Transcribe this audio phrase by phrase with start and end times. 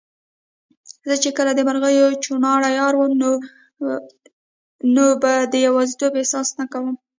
[1.07, 3.11] زه چي کله د مرغیو چوڼاری اورم،
[4.93, 6.95] نو به د یوازیتوب احساس نه کوم